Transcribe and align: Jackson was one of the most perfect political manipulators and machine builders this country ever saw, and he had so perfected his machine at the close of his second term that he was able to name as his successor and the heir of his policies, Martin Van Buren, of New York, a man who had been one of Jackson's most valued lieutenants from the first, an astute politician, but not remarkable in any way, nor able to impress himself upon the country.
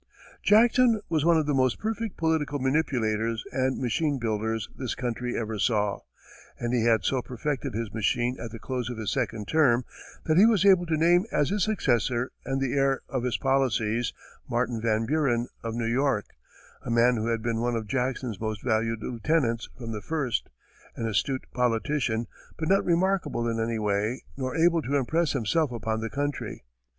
Jackson 0.41 0.99
was 1.09 1.23
one 1.23 1.37
of 1.37 1.45
the 1.45 1.53
most 1.53 1.77
perfect 1.77 2.17
political 2.17 2.57
manipulators 2.57 3.43
and 3.51 3.79
machine 3.79 4.17
builders 4.17 4.67
this 4.75 4.95
country 4.95 5.37
ever 5.37 5.59
saw, 5.59 5.99
and 6.57 6.73
he 6.73 6.83
had 6.85 7.03
so 7.05 7.21
perfected 7.21 7.75
his 7.75 7.93
machine 7.93 8.35
at 8.39 8.49
the 8.49 8.57
close 8.57 8.89
of 8.89 8.97
his 8.97 9.11
second 9.11 9.47
term 9.47 9.85
that 10.23 10.39
he 10.39 10.45
was 10.47 10.65
able 10.65 10.87
to 10.87 10.97
name 10.97 11.25
as 11.31 11.49
his 11.51 11.63
successor 11.63 12.31
and 12.43 12.59
the 12.59 12.73
heir 12.73 13.01
of 13.09 13.21
his 13.21 13.37
policies, 13.37 14.11
Martin 14.49 14.81
Van 14.81 15.05
Buren, 15.05 15.47
of 15.63 15.75
New 15.75 15.85
York, 15.85 16.25
a 16.83 16.89
man 16.89 17.15
who 17.15 17.27
had 17.27 17.43
been 17.43 17.59
one 17.61 17.75
of 17.75 17.85
Jackson's 17.85 18.41
most 18.41 18.63
valued 18.63 19.03
lieutenants 19.03 19.69
from 19.77 19.91
the 19.91 20.01
first, 20.01 20.49
an 20.95 21.05
astute 21.05 21.45
politician, 21.53 22.25
but 22.57 22.67
not 22.67 22.83
remarkable 22.83 23.47
in 23.47 23.59
any 23.59 23.77
way, 23.77 24.23
nor 24.35 24.55
able 24.57 24.81
to 24.81 24.95
impress 24.95 25.33
himself 25.33 25.71
upon 25.71 25.99
the 25.99 26.09
country. 26.09 26.63